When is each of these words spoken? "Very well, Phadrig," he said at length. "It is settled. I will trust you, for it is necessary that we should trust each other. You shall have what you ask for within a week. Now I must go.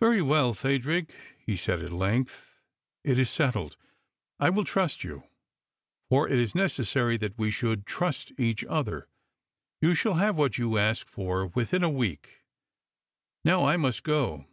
"Very 0.00 0.20
well, 0.20 0.54
Phadrig," 0.54 1.14
he 1.38 1.56
said 1.56 1.80
at 1.82 1.92
length. 1.92 2.58
"It 3.04 3.16
is 3.16 3.30
settled. 3.30 3.76
I 4.40 4.50
will 4.50 4.64
trust 4.64 5.04
you, 5.04 5.22
for 6.08 6.28
it 6.28 6.36
is 6.36 6.52
necessary 6.56 7.16
that 7.18 7.38
we 7.38 7.52
should 7.52 7.86
trust 7.86 8.32
each 8.36 8.64
other. 8.64 9.06
You 9.80 9.94
shall 9.94 10.14
have 10.14 10.34
what 10.36 10.58
you 10.58 10.78
ask 10.78 11.06
for 11.06 11.46
within 11.46 11.84
a 11.84 11.88
week. 11.90 12.40
Now 13.44 13.64
I 13.64 13.76
must 13.76 14.02
go. 14.02 14.46